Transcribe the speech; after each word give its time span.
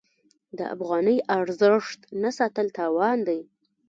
د 0.57 0.59
افغانۍ 0.75 1.17
ارزښت 1.39 1.99
نه 2.21 2.29
ساتل 2.37 2.67
تاوان 2.77 3.17
دی. 3.27 3.39